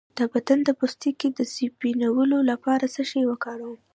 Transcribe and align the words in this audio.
د 0.17 0.19
بدن 0.33 0.59
د 0.63 0.69
پوستکي 0.79 1.29
د 1.33 1.39
سپینولو 1.55 2.37
لپاره 2.51 2.85
څه 2.95 3.01
شی 3.09 3.21
وکاروم؟ 3.29 3.79